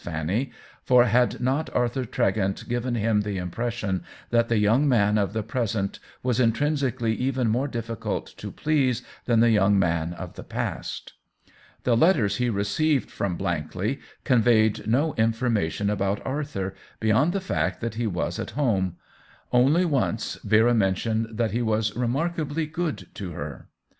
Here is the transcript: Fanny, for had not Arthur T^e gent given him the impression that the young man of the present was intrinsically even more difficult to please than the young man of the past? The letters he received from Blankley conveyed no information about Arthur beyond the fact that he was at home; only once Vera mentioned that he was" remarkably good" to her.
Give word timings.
Fanny, 0.03 0.49
for 0.83 1.03
had 1.05 1.39
not 1.39 1.69
Arthur 1.75 2.05
T^e 2.05 2.33
gent 2.33 2.67
given 2.67 2.95
him 2.95 3.21
the 3.21 3.37
impression 3.37 4.01
that 4.31 4.49
the 4.49 4.57
young 4.57 4.89
man 4.89 5.15
of 5.15 5.31
the 5.33 5.43
present 5.43 5.99
was 6.23 6.39
intrinsically 6.39 7.13
even 7.13 7.47
more 7.49 7.67
difficult 7.67 8.25
to 8.37 8.49
please 8.49 9.03
than 9.25 9.41
the 9.41 9.51
young 9.51 9.77
man 9.77 10.13
of 10.13 10.33
the 10.33 10.43
past? 10.43 11.13
The 11.83 11.95
letters 11.95 12.37
he 12.37 12.49
received 12.49 13.11
from 13.11 13.37
Blankley 13.37 13.99
conveyed 14.23 14.87
no 14.87 15.13
information 15.19 15.87
about 15.87 16.25
Arthur 16.25 16.73
beyond 16.99 17.31
the 17.31 17.39
fact 17.39 17.79
that 17.81 17.93
he 17.93 18.07
was 18.07 18.39
at 18.39 18.57
home; 18.57 18.95
only 19.51 19.85
once 19.85 20.39
Vera 20.43 20.73
mentioned 20.73 21.27
that 21.37 21.51
he 21.51 21.61
was" 21.61 21.95
remarkably 21.95 22.65
good" 22.65 23.05
to 23.13 23.33
her. 23.33 23.69